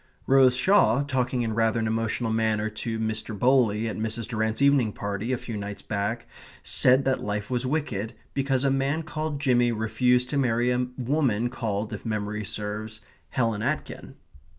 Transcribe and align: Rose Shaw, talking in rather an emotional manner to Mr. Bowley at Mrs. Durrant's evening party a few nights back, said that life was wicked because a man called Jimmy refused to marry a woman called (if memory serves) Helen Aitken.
Rose 0.25 0.55
Shaw, 0.55 1.03
talking 1.03 1.43
in 1.43 1.53
rather 1.53 1.79
an 1.79 1.85
emotional 1.85 2.31
manner 2.31 2.71
to 2.71 2.97
Mr. 2.97 3.37
Bowley 3.37 3.87
at 3.87 3.99
Mrs. 3.99 4.27
Durrant's 4.27 4.59
evening 4.59 4.93
party 4.93 5.31
a 5.31 5.37
few 5.37 5.55
nights 5.55 5.83
back, 5.83 6.25
said 6.63 7.05
that 7.05 7.21
life 7.21 7.51
was 7.51 7.67
wicked 7.67 8.15
because 8.33 8.63
a 8.63 8.71
man 8.71 9.03
called 9.03 9.39
Jimmy 9.39 9.71
refused 9.71 10.27
to 10.31 10.39
marry 10.39 10.71
a 10.71 10.87
woman 10.97 11.51
called 11.51 11.93
(if 11.93 12.03
memory 12.03 12.43
serves) 12.43 12.99
Helen 13.29 13.61
Aitken. 13.61 14.15